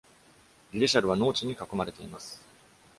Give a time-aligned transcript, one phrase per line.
[0.73, 2.41] リレシャルは農地に囲まれています。